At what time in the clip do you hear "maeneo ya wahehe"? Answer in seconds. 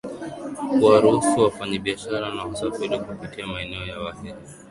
3.47-4.33